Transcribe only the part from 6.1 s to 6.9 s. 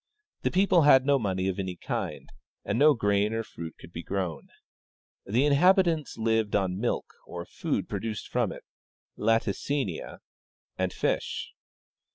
lived on